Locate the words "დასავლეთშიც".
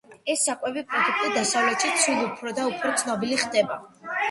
1.35-2.01